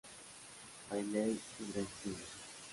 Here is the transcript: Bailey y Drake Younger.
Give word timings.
Bailey 0.89 1.39
y 1.59 1.71
Drake 1.71 1.87
Younger. 2.05 2.23